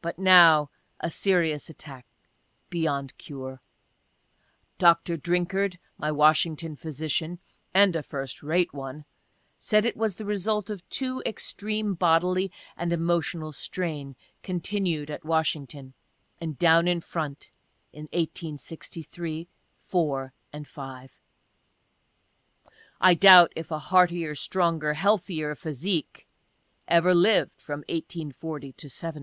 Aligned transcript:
But 0.00 0.18
now 0.18 0.70
a 0.98 1.08
serious 1.08 1.70
attack, 1.70 2.04
beyond 2.68 3.16
cure. 3.16 3.60
Dr. 4.76 5.16
Drinkard, 5.16 5.78
my 5.96 6.10
Washington 6.10 6.74
physician, 6.74 7.38
(and 7.72 7.94
a 7.94 8.02
first 8.02 8.42
rate 8.42 8.74
one,) 8.74 9.04
said 9.60 9.84
it 9.84 9.96
was 9.96 10.16
the 10.16 10.24
result 10.24 10.68
of 10.68 10.82
too 10.88 11.22
extreme 11.24 11.94
bodily 11.94 12.50
and 12.76 12.92
emotional 12.92 13.52
strain 13.52 14.16
continued 14.42 15.12
at 15.12 15.24
Washington 15.24 15.94
and" 16.40 16.58
down 16.58 16.88
in 16.88 17.00
front," 17.00 17.52
in 17.92 18.06
1863, 18.06 19.46
'4 19.76 20.34
and 20.52 20.66
'5. 20.66 21.20
I 23.00 23.14
doubt 23.14 23.52
if 23.54 23.70
a 23.70 23.78
heartier, 23.78 24.34
stronger, 24.34 24.94
healthier 24.94 25.54
physique 25.54 26.26
ever 26.88 27.14
lived, 27.14 27.60
from 27.60 27.84
1840 27.88 28.72
to 28.72 28.90
'70. 28.90 29.20